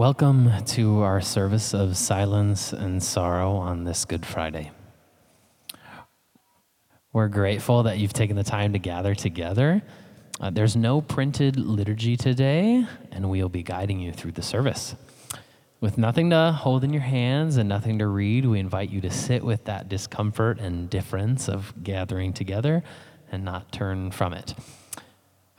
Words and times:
Welcome 0.00 0.50
to 0.64 1.00
our 1.00 1.20
service 1.20 1.74
of 1.74 1.94
silence 1.94 2.72
and 2.72 3.02
sorrow 3.02 3.56
on 3.56 3.84
this 3.84 4.06
Good 4.06 4.24
Friday. 4.24 4.70
We're 7.12 7.28
grateful 7.28 7.82
that 7.82 7.98
you've 7.98 8.14
taken 8.14 8.34
the 8.34 8.42
time 8.42 8.72
to 8.72 8.78
gather 8.78 9.14
together. 9.14 9.82
Uh, 10.40 10.48
there's 10.48 10.74
no 10.74 11.02
printed 11.02 11.56
liturgy 11.56 12.16
today, 12.16 12.86
and 13.12 13.28
we'll 13.28 13.50
be 13.50 13.62
guiding 13.62 14.00
you 14.00 14.10
through 14.10 14.32
the 14.32 14.42
service. 14.42 14.94
With 15.82 15.98
nothing 15.98 16.30
to 16.30 16.52
hold 16.52 16.82
in 16.82 16.94
your 16.94 17.02
hands 17.02 17.58
and 17.58 17.68
nothing 17.68 17.98
to 17.98 18.06
read, 18.06 18.46
we 18.46 18.58
invite 18.58 18.88
you 18.88 19.02
to 19.02 19.10
sit 19.10 19.44
with 19.44 19.66
that 19.66 19.90
discomfort 19.90 20.60
and 20.60 20.88
difference 20.88 21.46
of 21.46 21.74
gathering 21.82 22.32
together 22.32 22.82
and 23.30 23.44
not 23.44 23.70
turn 23.70 24.12
from 24.12 24.32
it. 24.32 24.54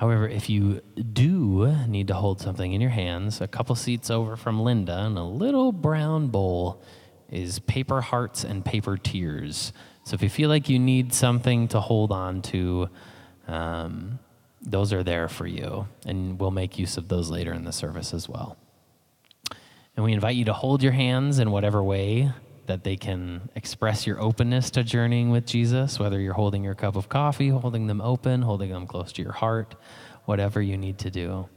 However, 0.01 0.27
if 0.27 0.49
you 0.49 0.81
do 1.13 1.75
need 1.87 2.07
to 2.07 2.15
hold 2.15 2.41
something 2.41 2.73
in 2.73 2.81
your 2.81 2.89
hands, 2.89 3.39
a 3.39 3.47
couple 3.47 3.75
seats 3.75 4.09
over 4.09 4.35
from 4.35 4.59
Linda 4.59 4.97
and 4.97 5.15
a 5.15 5.23
little 5.23 5.71
brown 5.71 6.29
bowl 6.29 6.81
is 7.29 7.59
paper 7.59 8.01
hearts 8.01 8.43
and 8.43 8.65
paper 8.65 8.97
tears. 8.97 9.71
So 10.03 10.15
if 10.15 10.23
you 10.23 10.29
feel 10.29 10.49
like 10.49 10.69
you 10.69 10.79
need 10.79 11.13
something 11.13 11.67
to 11.67 11.79
hold 11.79 12.11
on 12.11 12.41
to, 12.41 12.89
um, 13.47 14.17
those 14.59 14.91
are 14.91 15.03
there 15.03 15.29
for 15.29 15.45
you. 15.45 15.87
And 16.07 16.39
we'll 16.39 16.49
make 16.49 16.79
use 16.79 16.97
of 16.97 17.07
those 17.07 17.29
later 17.29 17.53
in 17.53 17.63
the 17.63 17.71
service 17.71 18.11
as 18.11 18.27
well. 18.27 18.57
And 19.95 20.03
we 20.03 20.13
invite 20.13 20.35
you 20.35 20.45
to 20.45 20.53
hold 20.53 20.81
your 20.81 20.93
hands 20.93 21.37
in 21.37 21.51
whatever 21.51 21.83
way 21.83 22.31
that 22.67 22.83
they 22.83 22.95
can 22.95 23.49
express 23.55 24.07
your 24.07 24.21
openness 24.21 24.69
to 24.71 24.83
journeying 24.83 25.29
with 25.29 25.45
Jesus, 25.45 25.99
whether 25.99 26.19
you're 26.19 26.33
holding 26.33 26.63
your 26.63 26.75
cup 26.75 26.95
of 26.95 27.09
coffee, 27.09 27.49
holding 27.49 27.87
them 27.87 28.01
open, 28.01 28.41
holding 28.41 28.71
them 28.71 28.87
close 28.87 29.11
to 29.13 29.21
your 29.21 29.31
heart, 29.31 29.75
whatever 30.25 30.61
you 30.61 30.77
need 30.77 30.97
to 30.99 31.09
do. 31.09 31.47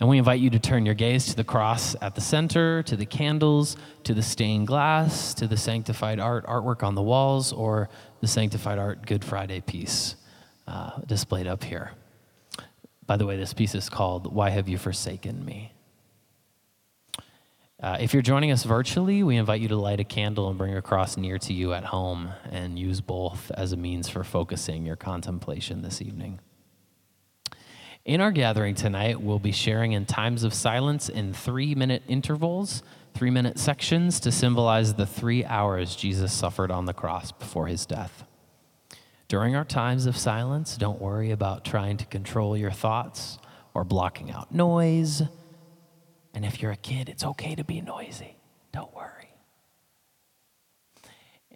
And 0.00 0.08
we 0.08 0.18
invite 0.18 0.40
you 0.40 0.50
to 0.50 0.58
turn 0.58 0.84
your 0.84 0.96
gaze 0.96 1.26
to 1.26 1.36
the 1.36 1.44
cross 1.44 1.94
at 2.02 2.16
the 2.16 2.20
center, 2.20 2.82
to 2.84 2.96
the 2.96 3.06
candles, 3.06 3.76
to 4.02 4.14
the 4.14 4.22
stained 4.22 4.66
glass, 4.66 5.32
to 5.34 5.46
the 5.46 5.56
sanctified 5.56 6.18
art, 6.18 6.44
artwork 6.46 6.82
on 6.82 6.96
the 6.96 7.02
walls, 7.02 7.52
or 7.52 7.88
the 8.20 8.26
sanctified 8.26 8.78
art 8.78 9.06
Good 9.06 9.24
Friday 9.24 9.60
piece 9.60 10.16
uh, 10.66 11.00
displayed 11.06 11.46
up 11.46 11.62
here. 11.62 11.92
By 13.06 13.16
the 13.16 13.26
way, 13.26 13.36
this 13.36 13.52
piece 13.52 13.74
is 13.74 13.88
called 13.88 14.32
Why 14.32 14.50
Have 14.50 14.68
You 14.68 14.78
Forsaken 14.78 15.44
Me? 15.44 15.72
Uh, 17.82 17.96
if 17.98 18.12
you're 18.12 18.22
joining 18.22 18.52
us 18.52 18.62
virtually, 18.62 19.24
we 19.24 19.36
invite 19.36 19.60
you 19.60 19.66
to 19.66 19.76
light 19.76 19.98
a 19.98 20.04
candle 20.04 20.48
and 20.48 20.56
bring 20.56 20.76
a 20.76 20.80
cross 20.80 21.16
near 21.16 21.36
to 21.36 21.52
you 21.52 21.72
at 21.72 21.82
home 21.82 22.30
and 22.52 22.78
use 22.78 23.00
both 23.00 23.50
as 23.56 23.72
a 23.72 23.76
means 23.76 24.08
for 24.08 24.22
focusing 24.22 24.86
your 24.86 24.94
contemplation 24.94 25.82
this 25.82 26.00
evening. 26.00 26.38
In 28.04 28.20
our 28.20 28.30
gathering 28.30 28.76
tonight, 28.76 29.20
we'll 29.20 29.40
be 29.40 29.50
sharing 29.50 29.92
in 29.92 30.06
times 30.06 30.44
of 30.44 30.54
silence 30.54 31.08
in 31.08 31.32
three 31.32 31.74
minute 31.74 32.04
intervals, 32.06 32.84
three 33.14 33.30
minute 33.30 33.58
sections 33.58 34.20
to 34.20 34.30
symbolize 34.30 34.94
the 34.94 35.06
three 35.06 35.44
hours 35.44 35.96
Jesus 35.96 36.32
suffered 36.32 36.70
on 36.70 36.84
the 36.84 36.94
cross 36.94 37.32
before 37.32 37.66
his 37.66 37.84
death. 37.84 38.22
During 39.26 39.56
our 39.56 39.64
times 39.64 40.06
of 40.06 40.16
silence, 40.16 40.76
don't 40.76 41.00
worry 41.00 41.32
about 41.32 41.64
trying 41.64 41.96
to 41.96 42.06
control 42.06 42.56
your 42.56 42.70
thoughts 42.70 43.38
or 43.74 43.82
blocking 43.82 44.30
out 44.30 44.54
noise. 44.54 45.22
And 46.34 46.44
if 46.44 46.62
you're 46.62 46.72
a 46.72 46.76
kid, 46.76 47.08
it's 47.08 47.24
okay 47.24 47.54
to 47.54 47.64
be 47.64 47.80
noisy. 47.80 48.36
Don't 48.72 48.94
worry. 48.94 49.34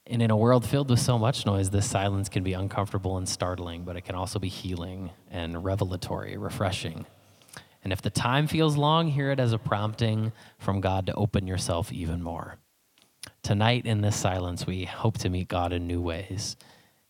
And 0.07 0.23
in 0.23 0.31
a 0.31 0.37
world 0.37 0.65
filled 0.65 0.91
with 0.91 1.01
so 1.01 1.19
much 1.19 1.47
noise, 1.47 1.71
this 1.71 1.89
silence 1.89 2.29
can 2.29 2.45
be 2.45 2.53
uncomfortable 2.53 3.17
and 3.17 3.29
startling, 3.29 3.85
but 3.85 3.97
it 3.97 4.03
can 4.03 4.15
also 4.15 4.39
be 4.39 4.49
healing 4.49 5.11
and 5.31 5.65
revelatory, 5.65 6.37
refreshing. 6.37 7.07
And 7.83 7.93
if 7.93 8.03
the 8.03 8.11
time 8.11 8.47
feels 8.47 8.77
long, 8.77 9.09
hear 9.09 9.31
it 9.31 9.41
as 9.41 9.53
a 9.53 9.59
prompting 9.59 10.33
from 10.59 10.81
God 10.81 11.07
to 11.07 11.15
open 11.15 11.47
yourself 11.47 11.93
even 11.93 12.23
more. 12.23 12.59
Tonight, 13.43 13.87
in 13.87 14.01
this 14.01 14.17
silence, 14.17 14.67
we 14.67 14.85
hope 14.85 15.19
to 15.19 15.29
meet 15.29 15.49
God 15.49 15.73
in 15.73 15.87
new 15.87 16.01
ways. 16.01 16.57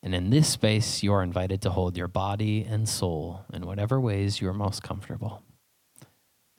And 0.03 0.15
in 0.15 0.31
this 0.31 0.49
space, 0.49 1.03
you 1.03 1.13
are 1.13 1.23
invited 1.23 1.61
to 1.63 1.71
hold 1.71 1.97
your 1.97 2.09
body 2.09 2.63
and 2.63 2.89
soul 2.89 3.45
in 3.53 3.67
whatever 3.67 4.01
ways 4.01 4.41
you 4.41 4.49
are 4.49 4.55
most 4.55 4.83
comfortable. 4.83 5.43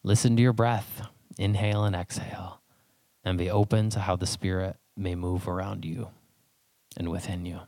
Listen 0.07 0.37
to 0.37 0.41
your 0.41 0.53
breath, 0.53 1.01
inhale 1.37 1.83
and 1.83 1.93
exhale, 1.93 2.61
and 3.25 3.37
be 3.37 3.49
open 3.49 3.89
to 3.89 3.99
how 3.99 4.15
the 4.15 4.25
Spirit 4.25 4.77
may 4.95 5.15
move 5.15 5.49
around 5.49 5.83
you 5.83 6.07
and 6.95 7.09
within 7.09 7.45
you. 7.45 7.59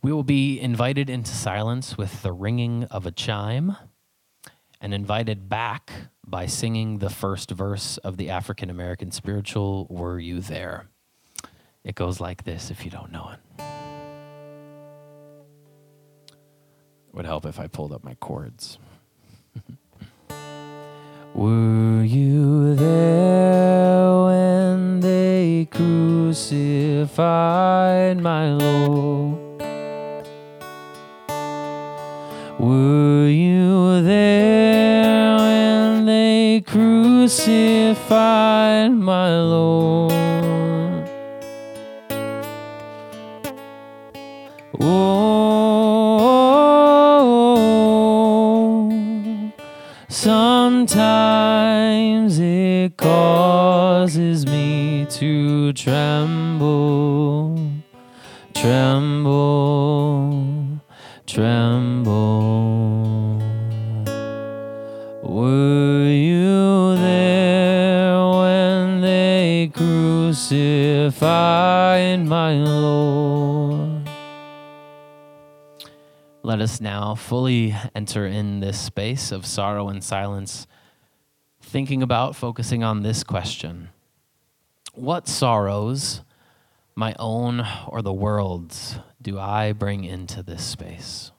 We 0.00 0.14
will 0.14 0.22
be 0.22 0.58
invited 0.58 1.10
into 1.10 1.30
silence 1.30 1.98
with 1.98 2.22
the 2.22 2.32
ringing 2.32 2.84
of 2.84 3.04
a 3.04 3.10
chime 3.10 3.76
and 4.80 4.94
invited 4.94 5.50
back 5.50 5.92
by 6.26 6.46
singing 6.46 7.00
the 7.00 7.10
first 7.10 7.50
verse 7.50 7.98
of 7.98 8.16
the 8.16 8.30
African 8.30 8.70
American 8.70 9.10
spiritual, 9.10 9.86
Were 9.90 10.18
You 10.18 10.40
There? 10.40 10.86
It 11.84 11.96
goes 11.96 12.18
like 12.18 12.44
this 12.44 12.70
if 12.70 12.86
you 12.86 12.90
don't 12.90 13.12
know 13.12 13.32
it. 13.34 13.62
Would 17.12 17.26
help 17.26 17.44
if 17.44 17.60
I 17.60 17.66
pulled 17.66 17.92
up 17.92 18.02
my 18.02 18.14
chords. 18.14 18.78
Were 21.38 22.02
you 22.02 22.74
there 22.74 24.10
when 24.24 24.98
they 24.98 25.68
crucified 25.70 27.06
my 28.20 28.50
Lord? 28.54 29.38
Were 32.58 33.28
you 33.28 34.02
there 34.02 35.36
when 35.36 36.06
they 36.06 36.60
crucified 36.66 37.30
my 38.90 39.40
Lord? 39.40 40.12
Oh, 44.80 45.47
sometimes 50.86 52.38
it 52.38 52.96
causes 52.96 54.46
me 54.46 55.04
to 55.10 55.72
tremble, 55.72 57.58
tremble, 58.54 59.80
tremble. 61.26 61.67
Let 76.48 76.62
us 76.62 76.80
now 76.80 77.14
fully 77.14 77.76
enter 77.94 78.26
in 78.26 78.60
this 78.60 78.80
space 78.80 79.32
of 79.32 79.44
sorrow 79.44 79.90
and 79.90 80.02
silence, 80.02 80.66
thinking 81.60 82.02
about 82.02 82.36
focusing 82.36 82.82
on 82.82 83.02
this 83.02 83.22
question 83.22 83.90
What 84.94 85.28
sorrows, 85.28 86.22
my 86.94 87.14
own 87.18 87.66
or 87.86 88.00
the 88.00 88.14
world's, 88.14 88.98
do 89.20 89.38
I 89.38 89.72
bring 89.72 90.04
into 90.04 90.42
this 90.42 90.64
space? 90.64 91.32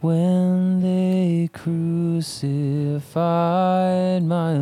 When 0.00 0.80
they 0.80 1.48
crucified 1.52 2.22
my 4.22 4.54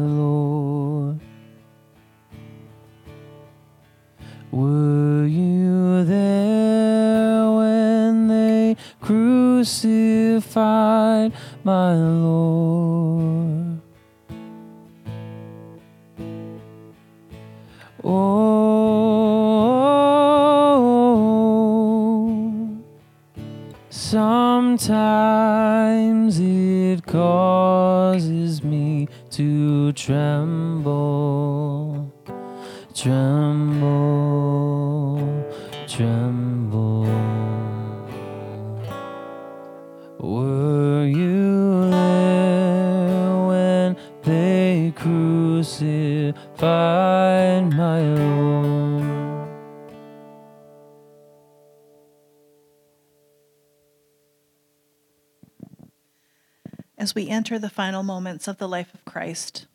we 57.16 57.30
enter 57.30 57.58
the 57.58 57.70
final 57.70 58.02
moments 58.02 58.46
of 58.46 58.58
the 58.58 58.68
life 58.68 58.92
of 58.92 59.02
Christ, 59.06 59.66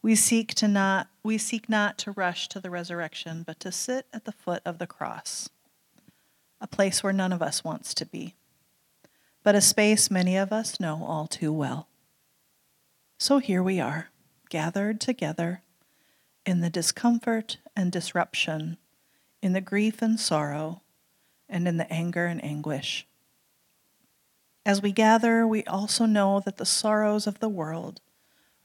we 0.00 0.14
seek 0.14 0.54
to 0.54 0.68
not 0.68 1.08
we 1.24 1.36
seek 1.36 1.68
not 1.68 1.98
to 1.98 2.12
rush 2.12 2.48
to 2.48 2.60
the 2.60 2.70
resurrection, 2.70 3.42
but 3.42 3.58
to 3.60 3.72
sit 3.72 4.06
at 4.12 4.24
the 4.24 4.32
foot 4.32 4.62
of 4.64 4.78
the 4.78 4.86
cross, 4.86 5.50
a 6.60 6.68
place 6.68 7.02
where 7.02 7.12
none 7.12 7.32
of 7.32 7.42
us 7.42 7.64
wants 7.64 7.92
to 7.94 8.06
be, 8.06 8.36
but 9.42 9.56
a 9.56 9.60
space 9.60 10.08
many 10.08 10.36
of 10.36 10.52
us 10.52 10.78
know 10.78 11.04
all 11.04 11.26
too 11.26 11.52
well. 11.52 11.88
So 13.18 13.38
here 13.38 13.62
we 13.62 13.80
are, 13.80 14.10
gathered 14.48 15.00
together 15.00 15.62
in 16.46 16.60
the 16.60 16.70
discomfort 16.70 17.58
and 17.74 17.90
disruption, 17.90 18.78
in 19.42 19.52
the 19.52 19.60
grief 19.60 20.00
and 20.00 20.18
sorrow, 20.18 20.82
and 21.48 21.66
in 21.66 21.76
the 21.76 21.92
anger 21.92 22.26
and 22.26 22.42
anguish. 22.44 23.07
As 24.66 24.82
we 24.82 24.92
gather, 24.92 25.46
we 25.46 25.64
also 25.64 26.04
know 26.04 26.40
that 26.40 26.58
the 26.58 26.66
sorrows 26.66 27.26
of 27.26 27.40
the 27.40 27.48
world 27.48 28.00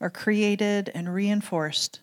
are 0.01 0.09
created 0.09 0.91
and 0.93 1.13
reinforced 1.13 2.01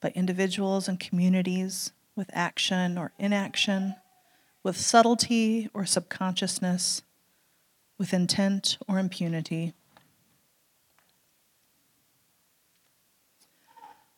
by 0.00 0.10
individuals 0.10 0.88
and 0.88 0.98
communities 0.98 1.92
with 2.16 2.30
action 2.32 2.98
or 2.98 3.12
inaction, 3.18 3.94
with 4.62 4.76
subtlety 4.76 5.68
or 5.72 5.86
subconsciousness, 5.86 7.02
with 7.98 8.12
intent 8.12 8.78
or 8.88 8.98
impunity. 8.98 9.74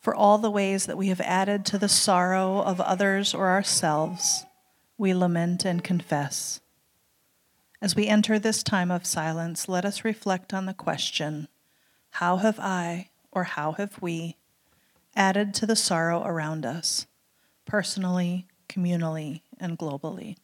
For 0.01 0.15
all 0.15 0.39
the 0.39 0.51
ways 0.51 0.87
that 0.87 0.97
we 0.97 1.09
have 1.09 1.21
added 1.21 1.67
to 1.67 1.79
the 1.79 1.89
sorrow 1.89 2.63
of 2.63 2.81
others 2.81 3.35
or 3.35 3.49
ourselves, 3.49 4.47
we 4.97 5.13
lament 5.13 5.65
and 5.65 5.85
confess. 5.85 6.61
As 7.81 7.95
we 7.95 8.09
enter 8.09 8.39
this 8.39 8.63
time 8.65 8.91
of 8.91 9.07
silence, 9.07 9.69
let 9.69 9.85
us 9.85 10.05
reflect 10.05 10.53
on 10.53 10.67
the 10.67 10.75
question 10.75 11.47
How 12.11 12.39
have 12.39 12.59
I, 12.59 13.11
or 13.31 13.45
how 13.45 13.73
have 13.73 14.03
we, 14.03 14.37
added 15.15 15.55
to 15.55 15.67
the 15.67 15.77
sorrow 15.77 16.23
around 16.25 16.67
us, 16.67 17.07
personally, 17.67 18.47
communally, 18.69 19.43
and 19.61 19.79
globally? 19.79 20.37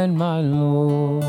Crucified 0.00 0.16
my 0.16 0.40
Lord? 0.40 1.24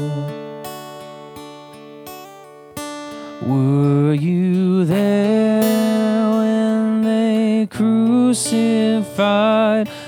Were 3.42 4.13
you 4.13 4.86
there 4.86 6.30
when 6.30 7.01
they 7.04 7.68
crucified 7.70 9.10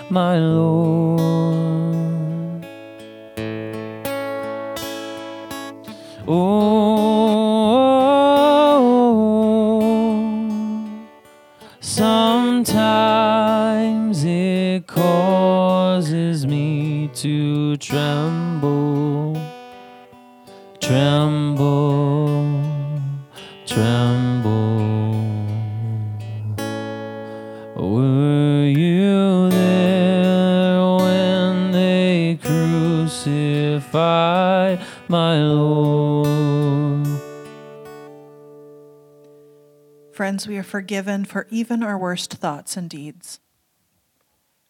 my 0.09 0.37
Lord? 0.37 0.82
Friends, 40.33 40.47
we 40.47 40.57
are 40.57 40.63
forgiven 40.63 41.25
for 41.25 41.45
even 41.51 41.83
our 41.83 41.95
worst 41.95 42.33
thoughts 42.33 42.75
and 42.75 42.89
deeds. 42.89 43.39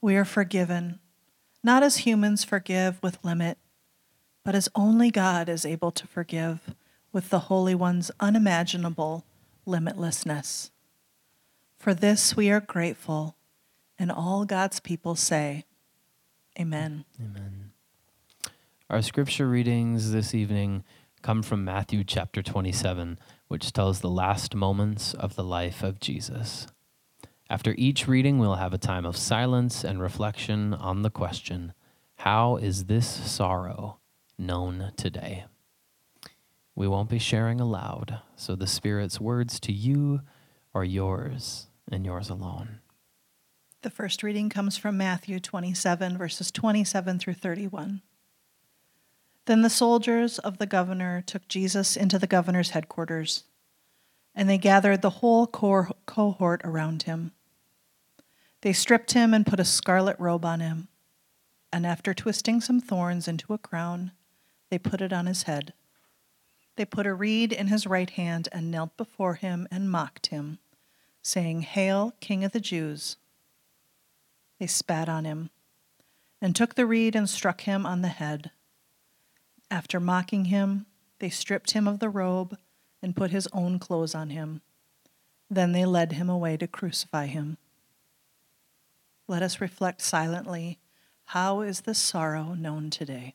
We 0.01 0.17
are 0.17 0.25
forgiven, 0.25 0.99
not 1.63 1.83
as 1.83 1.99
humans 1.99 2.43
forgive 2.43 3.01
with 3.01 3.23
limit, 3.23 3.57
but 4.43 4.55
as 4.55 4.67
only 4.75 5.09
God 5.09 5.47
is 5.47 5.65
able 5.65 5.89
to 5.91 6.05
forgive 6.05 6.75
with 7.13 7.29
the 7.29 7.47
Holy 7.47 7.73
One's 7.73 8.11
unimaginable 8.19 9.23
limitlessness. 9.65 10.71
For 11.79 11.93
this 11.93 12.35
we 12.35 12.51
are 12.51 12.59
grateful, 12.59 13.37
and 13.97 14.11
all 14.11 14.43
God's 14.43 14.81
people 14.81 15.15
say, 15.15 15.63
Amen. 16.59 17.05
Amen. 17.17 17.71
Our 18.89 19.01
scripture 19.01 19.47
readings 19.47 20.11
this 20.11 20.35
evening 20.35 20.83
come 21.21 21.41
from 21.41 21.63
Matthew 21.63 22.03
chapter 22.03 22.43
27, 22.43 23.17
which 23.53 23.71
tells 23.71 23.99
the 23.99 24.09
last 24.09 24.55
moments 24.55 25.13
of 25.13 25.35
the 25.35 25.43
life 25.43 25.83
of 25.83 25.99
Jesus. 25.99 26.65
After 27.51 27.75
each 27.77 28.07
reading, 28.07 28.39
we'll 28.39 28.55
have 28.55 28.73
a 28.73 28.79
time 28.79 29.05
of 29.05 29.15
silence 29.15 29.83
and 29.83 30.01
reflection 30.01 30.73
on 30.73 31.03
the 31.03 31.11
question 31.11 31.73
How 32.15 32.55
is 32.55 32.85
this 32.85 33.07
sorrow 33.07 33.99
known 34.39 34.91
today? 34.97 35.45
We 36.73 36.87
won't 36.87 37.11
be 37.11 37.19
sharing 37.19 37.61
aloud, 37.61 38.21
so 38.35 38.55
the 38.55 38.65
Spirit's 38.65 39.21
words 39.21 39.59
to 39.59 39.71
you 39.71 40.21
are 40.73 40.83
yours 40.83 41.67
and 41.91 42.03
yours 42.07 42.31
alone. 42.31 42.79
The 43.83 43.91
first 43.91 44.23
reading 44.23 44.49
comes 44.49 44.77
from 44.77 44.97
Matthew 44.97 45.39
27, 45.39 46.17
verses 46.17 46.49
27 46.49 47.19
through 47.19 47.35
31. 47.35 48.01
Then 49.45 49.61
the 49.61 49.69
soldiers 49.69 50.39
of 50.39 50.57
the 50.57 50.65
governor 50.65 51.21
took 51.21 51.47
Jesus 51.47 51.97
into 51.97 52.17
the 52.17 52.27
governor's 52.27 52.69
headquarters, 52.71 53.43
and 54.33 54.49
they 54.49 54.57
gathered 54.57 55.01
the 55.01 55.09
whole 55.09 55.47
cohort 55.47 56.61
around 56.63 57.03
him. 57.03 57.33
They 58.61 58.71
stripped 58.71 59.11
him 59.11 59.33
and 59.33 59.45
put 59.45 59.59
a 59.59 59.65
scarlet 59.65 60.17
robe 60.17 60.45
on 60.45 60.61
him, 60.61 60.87
and 61.73 61.85
after 61.85 62.13
twisting 62.13 62.61
some 62.61 62.79
thorns 62.79 63.27
into 63.27 63.53
a 63.53 63.57
crown, 63.57 64.13
they 64.69 64.79
put 64.79 65.01
it 65.01 65.11
on 65.11 65.25
his 65.25 65.43
head. 65.43 65.73
They 66.77 66.85
put 66.85 67.05
a 67.05 67.13
reed 67.13 67.51
in 67.51 67.67
his 67.67 67.85
right 67.85 68.09
hand 68.09 68.47
and 68.51 68.71
knelt 68.71 68.95
before 68.95 69.35
him 69.35 69.67
and 69.69 69.91
mocked 69.91 70.27
him, 70.27 70.59
saying, 71.21 71.61
Hail, 71.61 72.13
King 72.21 72.43
of 72.43 72.53
the 72.53 72.59
Jews! 72.61 73.17
They 74.59 74.67
spat 74.67 75.09
on 75.09 75.25
him 75.25 75.49
and 76.41 76.55
took 76.55 76.75
the 76.75 76.85
reed 76.85 77.15
and 77.15 77.29
struck 77.29 77.61
him 77.61 77.85
on 77.85 78.01
the 78.01 78.07
head. 78.07 78.51
After 79.73 79.99
mocking 79.99 80.45
him, 80.45 80.85
they 81.17 81.31
stripped 81.31 81.71
him 81.71 81.87
of 81.87 81.97
the 81.97 82.07
robe 82.07 82.55
and 83.01 83.15
put 83.15 83.31
his 83.31 83.47
own 83.53 83.79
clothes 83.79 84.13
on 84.13 84.29
him. 84.29 84.61
Then 85.49 85.71
they 85.71 85.83
led 85.83 86.11
him 86.11 86.29
away 86.29 86.57
to 86.57 86.67
crucify 86.67 87.25
him. 87.25 87.57
Let 89.27 89.41
us 89.41 89.59
reflect 89.59 90.03
silently 90.03 90.77
how 91.23 91.61
is 91.61 91.81
this 91.81 91.97
sorrow 91.97 92.53
known 92.53 92.91
today? 92.91 93.33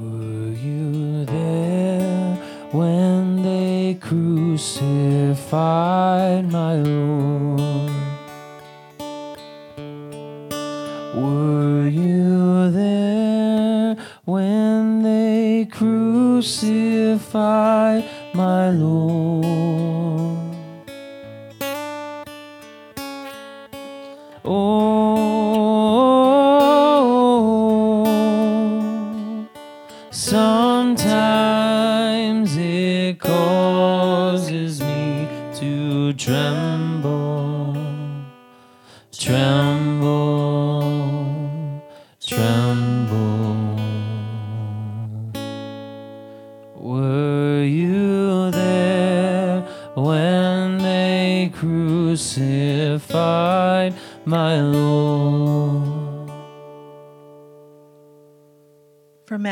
Were 0.00 0.48
you 0.52 1.26
there 1.26 2.34
when 2.72 3.42
they 3.42 3.98
crucified 4.00 4.80
my 6.50 6.76
Lord? 6.76 6.99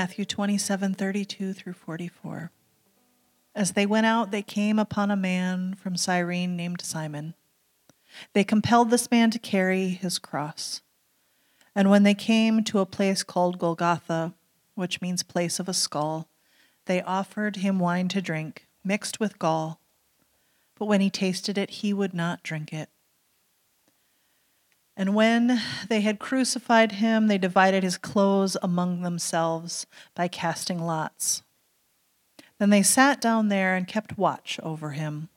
Matthew 0.09 0.25
27 0.25 0.95
32 0.95 1.53
through 1.53 1.75
44. 1.75 2.51
As 3.55 3.73
they 3.73 3.85
went 3.85 4.07
out, 4.07 4.31
they 4.31 4.41
came 4.41 4.79
upon 4.79 5.11
a 5.11 5.17
man 5.17 5.75
from 5.75 5.99
Cyrene 5.99 6.57
named 6.57 6.81
Simon. 6.81 7.35
They 8.33 8.43
compelled 8.43 8.89
this 8.89 9.11
man 9.11 9.31
to 9.33 9.39
carry 9.39 9.91
his 9.91 10.19
cross. 10.19 10.81
And 11.75 11.91
when 11.91 12.05
they 12.05 12.15
came 12.15 12.65
to 12.65 12.79
a 12.79 12.87
place 12.87 13.23
called 13.23 13.59
Golgotha, 13.59 14.33
which 14.75 15.03
means 15.03 15.23
place 15.23 15.61
of 15.61 15.69
a 15.69 15.75
skull, 15.75 16.31
they 16.87 17.03
offered 17.03 17.57
him 17.57 17.79
wine 17.79 18.09
to 18.09 18.23
drink, 18.23 18.67
mixed 18.83 19.21
with 19.21 19.39
gall. 19.39 19.79
But 20.79 20.87
when 20.87 21.03
he 21.03 21.11
tasted 21.11 21.59
it, 21.59 21.69
he 21.69 21.93
would 21.93 22.15
not 22.15 22.43
drink 22.43 22.73
it. 22.73 22.89
And 24.99 25.15
when 25.15 25.63
they 25.89 26.01
had 26.01 26.19
crucified 26.19 26.93
him, 26.93 27.29
they 27.29 27.39
divided 27.39 27.85
his 27.85 27.97
clothes 27.97 28.57
among 28.61 29.03
themselves 29.03 29.87
by 30.17 30.27
casting 30.27 30.83
lots. 30.83 31.45
Then 32.59 32.71
they 32.71 32.83
sat 32.83 33.21
down 33.21 33.49
there 33.49 33.77
and 33.77 33.87
kept 33.87 34.19
watch 34.19 34.59
over 34.61 34.91
him. 34.91 35.29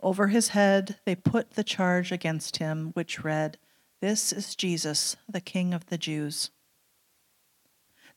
Over 0.00 0.26
his 0.26 0.48
head 0.48 0.98
they 1.04 1.14
put 1.14 1.52
the 1.52 1.62
charge 1.62 2.10
against 2.10 2.56
him, 2.56 2.90
which 2.94 3.22
read, 3.22 3.58
This 4.00 4.32
is 4.32 4.56
Jesus, 4.56 5.14
the 5.28 5.40
King 5.40 5.72
of 5.72 5.86
the 5.86 5.96
Jews. 5.96 6.50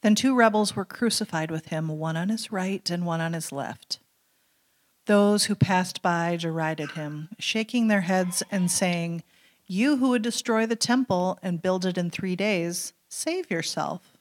Then 0.01 0.15
two 0.15 0.35
rebels 0.35 0.75
were 0.75 0.85
crucified 0.85 1.51
with 1.51 1.67
him, 1.67 1.87
one 1.87 2.17
on 2.17 2.29
his 2.29 2.51
right 2.51 2.89
and 2.89 3.05
one 3.05 3.21
on 3.21 3.33
his 3.33 3.51
left. 3.51 3.99
Those 5.05 5.45
who 5.45 5.55
passed 5.55 6.01
by 6.01 6.35
derided 6.35 6.91
him, 6.91 7.29
shaking 7.37 7.87
their 7.89 8.01
heads 8.01 8.41
and 8.49 8.71
saying, 8.71 9.21
You 9.67 9.97
who 9.97 10.09
would 10.09 10.21
destroy 10.21 10.65
the 10.65 10.77
temple 10.77 11.37
and 11.43 11.61
build 11.61 11.85
it 11.85 11.97
in 11.97 12.09
three 12.09 12.37
days, 12.37 12.93
save 13.09 13.51
yourself. 13.51 14.17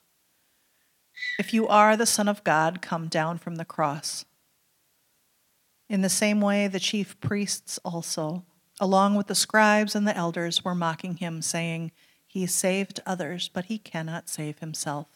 If 1.39 1.55
you 1.55 1.69
are 1.69 1.97
the 1.97 2.05
Son 2.05 2.27
of 2.27 2.43
God, 2.43 2.83
come 2.83 3.07
down 3.07 3.39
from 3.39 3.55
the 3.55 3.65
cross. 3.65 4.25
In 5.89 6.03
the 6.03 6.09
same 6.09 6.41
way, 6.41 6.67
the 6.67 6.81
chief 6.81 7.19
priests 7.21 7.79
also, 7.85 8.45
along 8.81 9.15
with 9.15 9.29
the 9.29 9.37
scribes 9.37 9.95
and 9.95 10.07
the 10.07 10.17
elders, 10.17 10.65
were 10.65 10.75
mocking 10.75 11.19
him, 11.19 11.41
saying, 11.43 11.93
He 12.27 12.47
saved 12.47 12.99
others, 13.07 13.49
but 13.49 13.67
he 13.67 13.79
cannot 13.79 14.29
save 14.29 14.59
himself. 14.59 15.07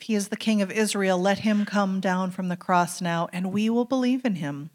If 0.00 0.08
he 0.08 0.14
is 0.16 0.28
the 0.28 0.36
King 0.36 0.62
of 0.62 0.72
Israel, 0.72 1.18
let 1.18 1.40
him 1.40 1.64
come 1.64 2.00
down 2.00 2.32
from 2.32 2.48
the 2.48 2.56
cross 2.56 3.00
now, 3.00 3.28
and 3.32 3.52
we 3.52 3.70
will 3.70 3.84
believe 3.84 4.24
in 4.24 4.36
him. 4.36 4.70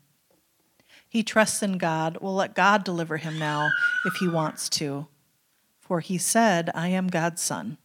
He 1.13 1.21
trusts 1.21 1.61
in 1.61 1.77
God. 1.77 2.17
We'll 2.21 2.33
let 2.33 2.55
God 2.55 2.83
deliver 2.83 3.17
him 3.17 3.37
now 3.37 3.69
if 4.03 4.15
he 4.15 4.27
wants 4.27 4.67
to. 4.69 5.05
For 5.79 5.99
he 5.99 6.17
said, 6.17 6.71
I 6.73 6.87
am 6.87 7.05
God's 7.05 7.39
son. 7.39 7.77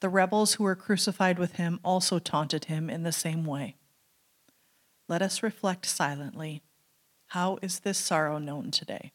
The 0.00 0.10
rebels 0.10 0.54
who 0.54 0.64
were 0.64 0.76
crucified 0.76 1.38
with 1.38 1.54
him 1.54 1.80
also 1.82 2.18
taunted 2.18 2.66
him 2.66 2.90
in 2.90 3.04
the 3.04 3.10
same 3.10 3.42
way. 3.42 3.76
Let 5.08 5.22
us 5.22 5.42
reflect 5.42 5.86
silently. 5.86 6.60
How 7.28 7.58
is 7.62 7.78
this 7.78 7.96
sorrow 7.96 8.36
known 8.36 8.70
today? 8.70 9.12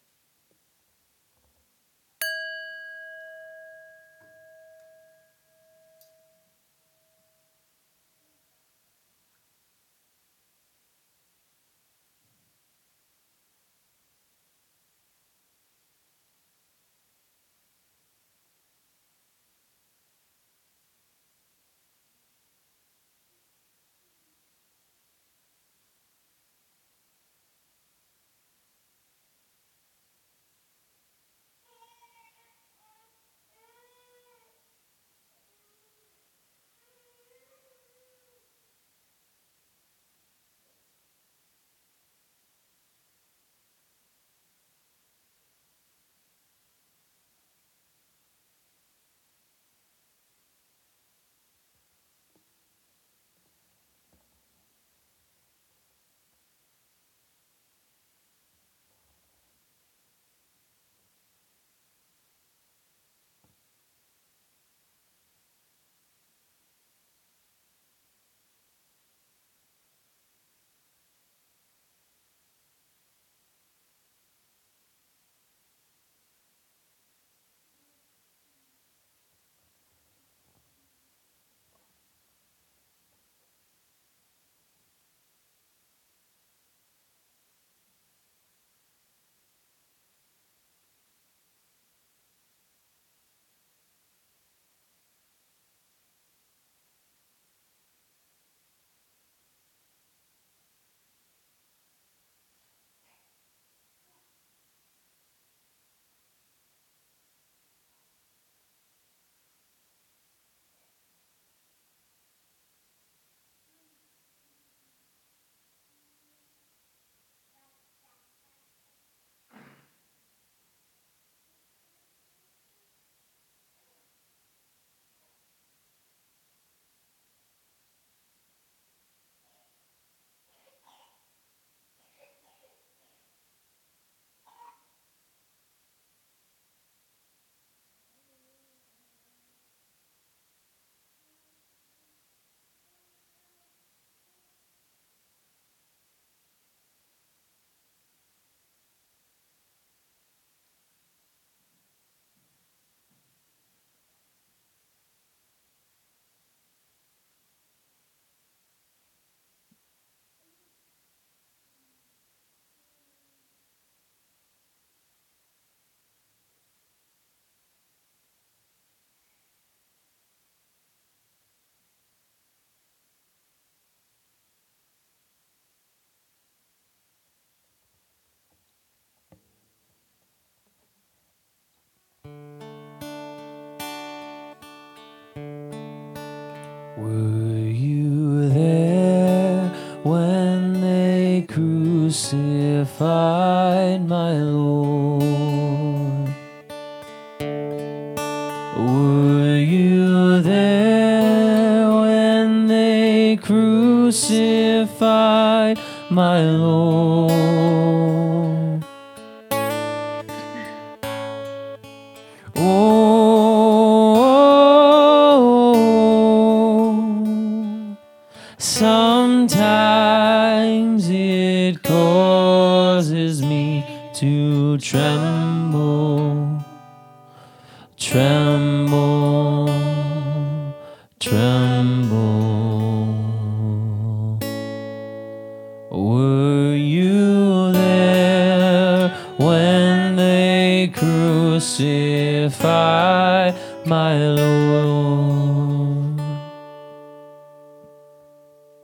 My 242.62 244.18
Lord? 244.18 246.20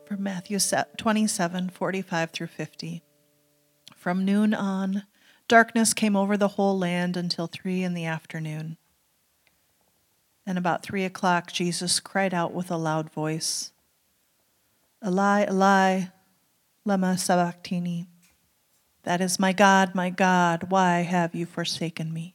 From 0.06 0.22
Matthew 0.22 0.59
27 0.96 1.70
45 1.70 2.30
through 2.30 2.46
50. 2.46 3.02
From 3.96 4.24
noon 4.24 4.54
on, 4.54 5.04
darkness 5.46 5.94
came 5.94 6.16
over 6.16 6.37
the 6.37 6.48
whole 6.48 6.78
land 6.78 7.16
until 7.16 7.46
three 7.46 7.83
in 7.83 7.94
the 7.94 8.06
afternoon. 8.06 8.76
And 10.46 10.59
about 10.59 10.83
three 10.83 11.04
o'clock, 11.04 11.52
Jesus 11.52 12.00
cried 12.00 12.35
out 12.35 12.52
with 12.52 12.70
a 12.70 12.76
loud 12.76 13.12
voice, 13.12 13.72
Eli, 15.06 15.46
Eli, 15.48 16.02
lema 16.87 17.18
sabachthani. 17.18 18.06
That 19.04 19.20
is, 19.20 19.38
my 19.38 19.52
God, 19.52 19.94
my 19.94 20.11
God, 20.11 20.70
why 20.70 21.00
have 21.00 21.35
you 21.35 21.46
forsaken 21.46 22.12
me? 22.12 22.35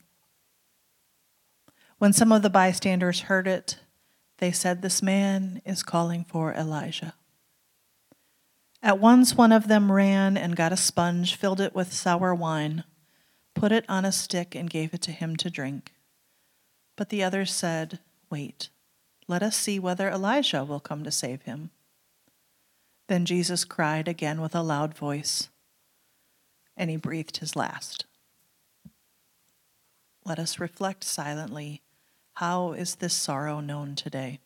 When 1.97 2.13
some 2.13 2.31
of 2.31 2.41
the 2.41 2.49
bystanders 2.49 3.21
heard 3.21 3.47
it, 3.47 3.79
they 4.37 4.51
said, 4.51 4.81
This 4.81 5.01
man 5.01 5.61
is 5.65 5.83
calling 5.83 6.25
for 6.25 6.53
Elijah. 6.53 7.13
At 8.83 8.99
once 8.99 9.35
one 9.35 9.51
of 9.51 9.67
them 9.67 9.91
ran 9.91 10.37
and 10.37 10.55
got 10.55 10.73
a 10.73 10.77
sponge, 10.77 11.35
filled 11.35 11.61
it 11.61 11.73
with 11.73 11.93
sour 11.93 12.35
wine, 12.35 12.83
put 13.53 13.71
it 13.71 13.85
on 13.87 14.05
a 14.05 14.11
stick, 14.11 14.53
and 14.53 14.69
gave 14.69 14.93
it 14.93 15.01
to 15.03 15.11
him 15.11 15.35
to 15.37 15.49
drink. 15.49 15.93
But 16.95 17.09
the 17.09 17.23
others 17.23 17.51
said, 17.51 17.99
Wait, 18.29 18.69
let 19.27 19.41
us 19.41 19.55
see 19.55 19.79
whether 19.79 20.09
Elijah 20.09 20.63
will 20.63 20.79
come 20.79 21.03
to 21.03 21.11
save 21.11 21.43
him. 21.43 21.71
Then 23.07 23.25
Jesus 23.25 23.65
cried 23.65 24.07
again 24.07 24.41
with 24.41 24.53
a 24.53 24.61
loud 24.61 24.95
voice, 24.95 25.49
and 26.75 26.89
he 26.89 26.97
breathed 26.97 27.37
his 27.37 27.55
last. 27.55 28.05
Let 30.25 30.39
us 30.39 30.59
reflect 30.59 31.03
silently 31.03 31.81
how 32.35 32.73
is 32.73 32.95
this 32.95 33.13
sorrow 33.13 33.59
known 33.61 33.95
today? 33.95 34.39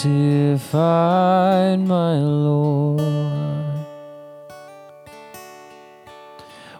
Crucified, 0.00 1.78
my 1.80 2.16
Lord. 2.18 3.00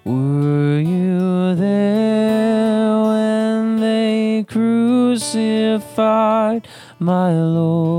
Were 0.04 0.80
you 0.80 1.54
there 1.54 2.98
when 2.98 3.76
they 3.80 4.44
crucified 4.48 5.87
my 6.98 7.33
Lord? 7.35 7.89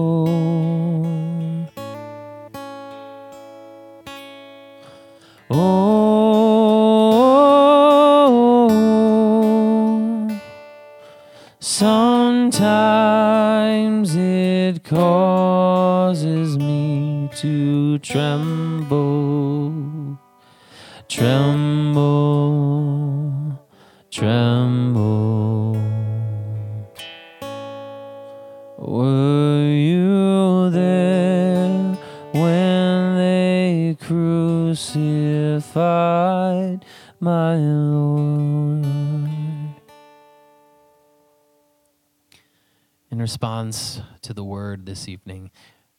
Response 43.22 44.02
to 44.24 44.34
the 44.34 44.44
word 44.44 44.86
this 44.86 45.08
evening, 45.08 45.52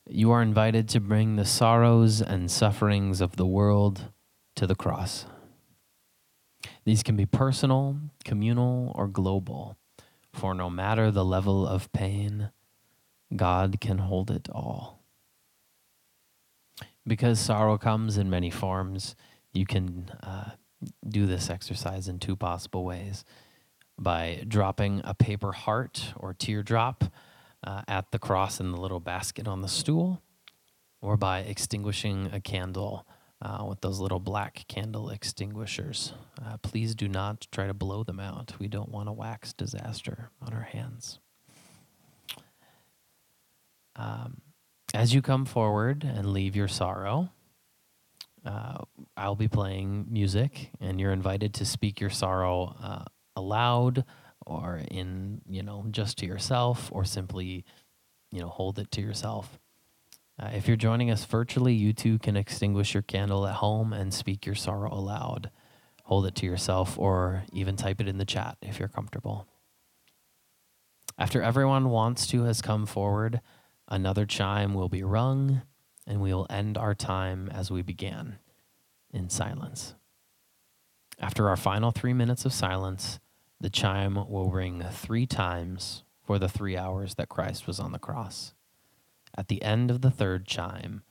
you 0.06 0.30
are 0.32 0.42
invited 0.42 0.88
to 0.90 1.00
bring 1.00 1.36
the 1.36 1.44
sorrows 1.44 2.20
and 2.20 2.50
sufferings 2.50 3.20
of 3.20 3.36
the 3.36 3.46
world 3.46 4.10
to 4.56 4.66
the 4.66 4.74
cross. 4.74 5.26
These 6.84 7.02
can 7.02 7.16
be 7.16 7.26
personal, 7.26 7.96
communal, 8.24 8.92
or 8.94 9.06
global, 9.06 9.76
for 10.32 10.54
no 10.54 10.68
matter 10.68 11.10
the 11.10 11.24
level 11.24 11.66
of 11.66 11.92
pain, 11.92 12.50
God 13.34 13.80
can 13.80 13.98
hold 13.98 14.30
it 14.30 14.48
all. 14.50 15.00
Because 17.06 17.38
sorrow 17.38 17.78
comes 17.78 18.18
in 18.18 18.28
many 18.28 18.50
forms, 18.50 19.14
you 19.52 19.66
can 19.66 20.10
uh, 20.22 20.50
do 21.08 21.26
this 21.26 21.48
exercise 21.48 22.08
in 22.08 22.18
two 22.18 22.36
possible 22.36 22.84
ways 22.84 23.24
by 23.98 24.44
dropping 24.48 25.00
a 25.04 25.14
paper 25.14 25.52
heart 25.52 26.12
or 26.16 26.34
teardrop 26.34 27.04
uh, 27.64 27.82
at 27.86 28.10
the 28.10 28.18
cross 28.18 28.60
in 28.60 28.72
the 28.72 28.80
little 28.80 29.00
basket 29.00 29.46
on 29.46 29.60
the 29.60 29.68
stool, 29.68 30.20
or 31.00 31.16
by 31.16 31.40
extinguishing 31.40 32.30
a 32.32 32.40
candle 32.40 33.06
uh, 33.40 33.64
with 33.68 33.80
those 33.80 33.98
little 33.98 34.20
black 34.20 34.64
candle 34.68 35.10
extinguishers. 35.10 36.12
Uh, 36.44 36.56
please 36.58 36.94
do 36.94 37.08
not 37.08 37.46
try 37.50 37.66
to 37.66 37.74
blow 37.74 38.04
them 38.04 38.20
out. 38.20 38.54
We 38.58 38.68
don't 38.68 38.88
want 38.88 39.08
a 39.08 39.12
wax 39.12 39.52
disaster 39.52 40.30
on 40.40 40.52
our 40.52 40.62
hands. 40.62 41.18
Um, 43.96 44.40
as 44.94 45.12
you 45.12 45.22
come 45.22 45.44
forward 45.44 46.04
and 46.04 46.32
leave 46.32 46.54
your 46.56 46.68
sorrow, 46.68 47.30
uh, 48.44 48.78
I'll 49.16 49.36
be 49.36 49.48
playing 49.48 50.06
music, 50.10 50.70
and 50.80 51.00
you're 51.00 51.12
invited 51.12 51.54
to 51.54 51.64
speak 51.64 52.00
your 52.00 52.10
sorrow 52.10 52.76
uh, 52.82 53.04
aloud 53.36 54.04
or 54.44 54.82
in, 54.90 55.40
you 55.48 55.62
know, 55.62 55.86
just 55.90 56.18
to 56.18 56.26
yourself 56.26 56.90
or 56.92 57.04
simply, 57.04 57.64
you 58.30 58.40
know, 58.40 58.48
hold 58.48 58.78
it 58.78 58.90
to 58.92 59.00
yourself. 59.00 59.58
Uh, 60.38 60.50
if 60.54 60.66
you're 60.66 60.76
joining 60.76 61.10
us 61.10 61.24
virtually, 61.24 61.74
you 61.74 61.92
too 61.92 62.18
can 62.18 62.36
extinguish 62.36 62.94
your 62.94 63.02
candle 63.02 63.46
at 63.46 63.56
home 63.56 63.92
and 63.92 64.12
speak 64.12 64.46
your 64.46 64.54
sorrow 64.54 64.92
aloud. 64.92 65.50
Hold 66.04 66.26
it 66.26 66.34
to 66.36 66.46
yourself 66.46 66.98
or 66.98 67.44
even 67.52 67.76
type 67.76 68.00
it 68.00 68.08
in 68.08 68.18
the 68.18 68.24
chat 68.24 68.56
if 68.62 68.78
you're 68.78 68.88
comfortable. 68.88 69.46
After 71.18 71.42
everyone 71.42 71.90
wants 71.90 72.26
to 72.28 72.44
has 72.44 72.62
come 72.62 72.86
forward, 72.86 73.40
another 73.88 74.26
chime 74.26 74.74
will 74.74 74.88
be 74.88 75.02
rung 75.02 75.62
and 76.06 76.20
we 76.20 76.34
will 76.34 76.46
end 76.50 76.76
our 76.76 76.94
time 76.94 77.48
as 77.50 77.70
we 77.70 77.82
began 77.82 78.38
in 79.12 79.28
silence. 79.28 79.94
After 81.22 81.48
our 81.48 81.56
final 81.56 81.92
three 81.92 82.12
minutes 82.12 82.44
of 82.44 82.52
silence, 82.52 83.20
the 83.60 83.70
chime 83.70 84.28
will 84.28 84.50
ring 84.50 84.84
three 84.90 85.24
times 85.24 86.02
for 86.26 86.38
the 86.40 86.48
three 86.48 86.76
hours 86.76 87.14
that 87.14 87.28
Christ 87.28 87.68
was 87.68 87.78
on 87.78 87.92
the 87.92 87.98
cross. 88.00 88.54
At 89.38 89.46
the 89.46 89.62
end 89.62 89.90
of 89.90 90.00
the 90.00 90.10
third 90.10 90.46
chime, 90.46 91.04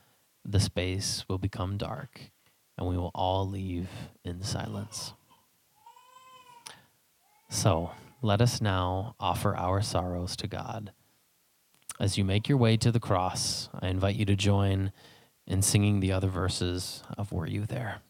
the 0.43 0.60
space 0.60 1.24
will 1.30 1.38
become 1.38 1.78
dark 1.78 2.32
and 2.78 2.88
we 2.88 2.97
will 2.97 3.12
all 3.15 3.47
leave 3.47 3.88
in 4.26 4.43
silence. 4.43 5.13
So 7.50 7.91
let 8.21 8.41
us 8.41 8.60
now 8.62 9.15
offer 9.19 9.56
our 9.56 9.82
sorrows 9.82 10.36
to 10.38 10.47
God. 10.47 10.91
As 12.00 12.17
you 12.17 12.26
make 12.26 12.50
your 12.50 12.58
way 12.58 12.76
to 12.78 12.91
the 12.91 13.00
cross, 13.00 13.69
I 13.80 13.88
invite 13.88 14.15
you 14.15 14.26
to 14.26 14.36
join 14.36 14.91
in 15.47 15.62
singing 15.62 16.00
the 16.00 16.12
other 16.12 16.30
verses 16.30 17.04
of 17.17 17.32
Were 17.32 17.47
You 17.47 17.65
There? 17.65 18.02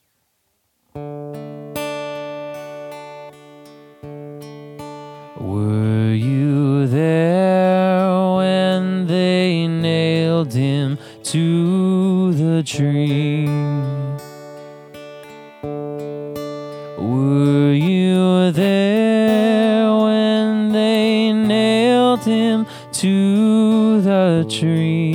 Were 5.42 6.14
you 6.14 6.86
there 6.86 8.08
when 8.36 9.08
they 9.08 9.68
nailed 9.68 10.54
him 10.54 11.00
to 11.24 12.32
the 12.34 12.62
tree? 12.62 13.48
Were 17.00 17.74
you 17.74 18.52
there 18.52 19.92
when 19.96 20.72
they 20.72 21.34
nailed 21.34 22.24
him 22.24 22.68
to 22.94 24.02
the 24.02 24.46
tree? 24.48 25.11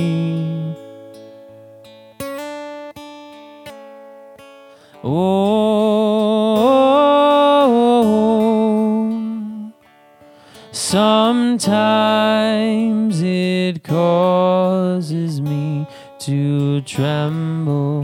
Sometimes 11.59 13.19
it 13.23 13.83
causes 13.83 15.41
me 15.41 15.87
to 16.19 16.81
tremble, 16.81 18.03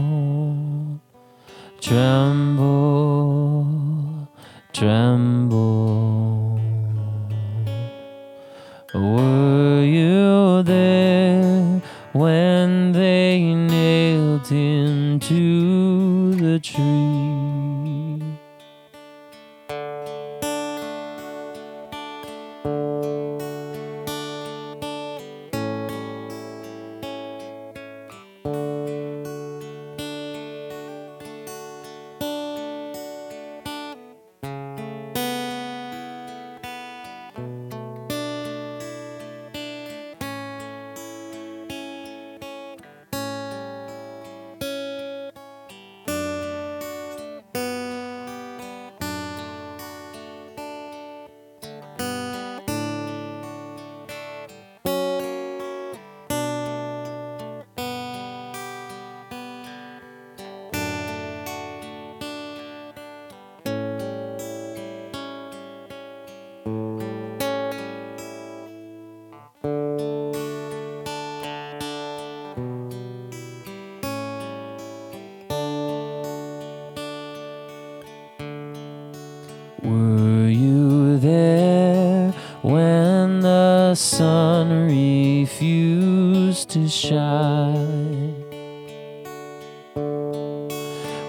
tremble, 1.80 3.68
tremble. 4.72 6.60
Were 8.92 9.84
you 9.84 10.62
there 10.64 11.80
when 12.12 12.43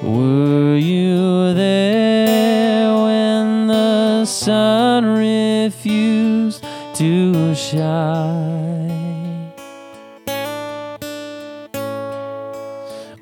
Were 0.03 0.75
you 0.75 1.53
there 1.53 2.93
when 2.93 3.67
the 3.67 4.25
sun 4.25 5.05
refused 5.05 6.63
to 6.95 7.55
shine? 7.55 9.51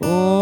Oh, 0.01 0.36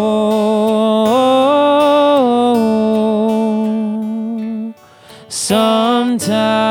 sometimes 5.27 6.61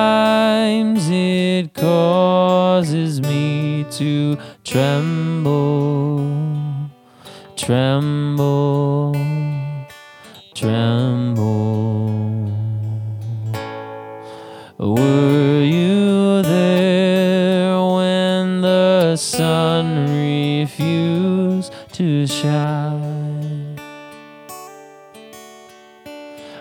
it 1.10 1.74
causes 1.74 3.20
me 3.20 3.84
to 3.90 4.38
tremble, 4.64 6.26
tremble, 7.56 8.49
refused 22.20 22.32
to 22.32 22.42
shine? 22.42 23.76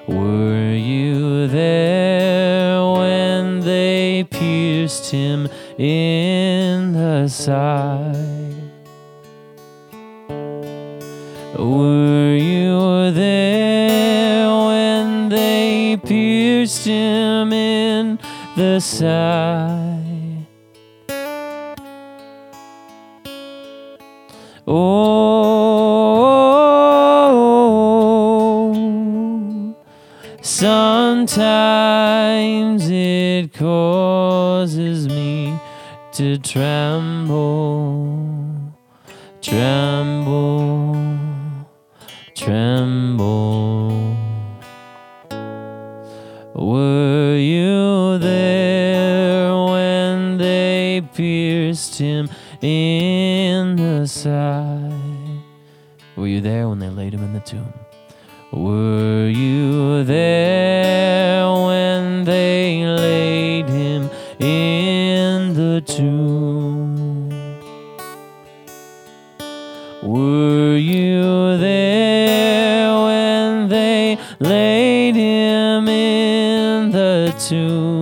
Were 0.07 0.73
you 0.73 1.47
there 1.47 2.83
when 2.83 3.59
they 3.61 4.23
pierced 4.29 5.11
him 5.11 5.47
in 5.77 6.93
the 6.93 7.27
side? 7.27 8.55
Were 11.57 12.35
you 12.35 13.11
there 13.11 14.47
when 14.49 15.29
they 15.29 15.97
pierced 15.97 16.85
him 16.85 17.51
in 17.53 18.19
the 18.55 18.79
side? 18.79 19.99
Oh, 24.71 25.18
sometimes 30.59 31.69
it 32.89 33.53
causes 33.53 35.07
me 35.07 35.57
to 36.11 36.37
tremble, 36.39 38.19
tremble, 39.41 40.97
tremble. 42.35 44.17
Were 46.55 47.37
you 47.37 48.17
there 48.17 49.55
when 49.55 50.37
they 50.37 51.01
pierced 51.13 51.97
him 51.97 52.29
in 52.61 53.77
the 53.77 54.05
side? 54.05 54.91
Were 56.17 56.27
you 56.27 56.41
there 56.41 56.67
when 56.67 56.79
they 56.79 56.89
laid 56.89 57.13
him 57.13 57.23
in 57.23 57.31
the 57.31 57.39
tomb? 57.39 57.78
Were 58.51 59.27
you 59.27 60.03
there 60.03 61.45
when 61.51 62.23
they 62.25 62.83
laid 62.83 63.69
him 63.69 64.09
in 64.39 65.53
the 65.53 65.81
tomb? 65.85 67.29
Were 70.01 70.75
you 70.77 71.57
there 71.59 72.91
when 73.03 73.69
they 73.69 74.17
laid 74.39 75.13
him 75.13 75.87
in 75.87 76.89
the 76.89 77.35
tomb? 77.47 77.98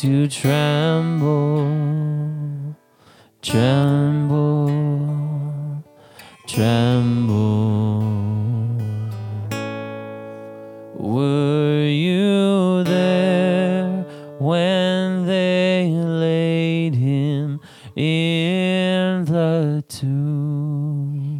To 0.00 0.26
tremble, 0.28 1.66
tremble, 3.42 4.66
tremble. 6.48 8.00
Were 10.96 11.84
you 11.84 12.82
there 12.84 14.06
when 14.38 15.26
they 15.26 15.90
laid 15.92 16.94
him 16.94 17.60
in 17.94 19.26
the 19.26 19.84
tomb? 19.86 21.39